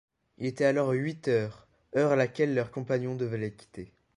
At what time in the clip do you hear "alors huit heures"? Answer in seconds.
0.65-1.67